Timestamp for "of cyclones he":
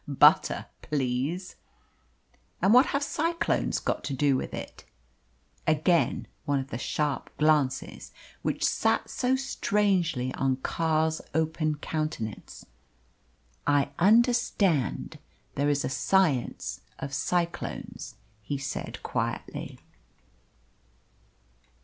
16.97-18.57